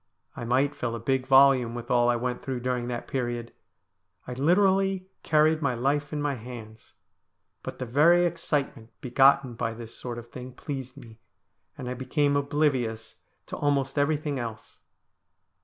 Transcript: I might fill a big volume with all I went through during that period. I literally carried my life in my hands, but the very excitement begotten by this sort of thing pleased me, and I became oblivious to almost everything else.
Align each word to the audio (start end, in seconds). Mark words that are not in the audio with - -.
I 0.35 0.45
might 0.45 0.73
fill 0.73 0.95
a 0.95 0.99
big 0.99 1.27
volume 1.27 1.75
with 1.75 1.91
all 1.91 2.09
I 2.09 2.15
went 2.15 2.41
through 2.41 2.61
during 2.61 2.87
that 2.87 3.07
period. 3.07 3.53
I 4.25 4.33
literally 4.33 5.05
carried 5.21 5.61
my 5.61 5.75
life 5.75 6.11
in 6.11 6.19
my 6.19 6.33
hands, 6.33 6.95
but 7.61 7.77
the 7.77 7.85
very 7.85 8.25
excitement 8.25 8.89
begotten 9.01 9.53
by 9.53 9.75
this 9.75 9.93
sort 9.95 10.17
of 10.17 10.31
thing 10.31 10.53
pleased 10.53 10.97
me, 10.97 11.19
and 11.77 11.87
I 11.87 11.93
became 11.93 12.35
oblivious 12.35 13.17
to 13.45 13.55
almost 13.55 13.95
everything 13.99 14.39
else. 14.39 14.79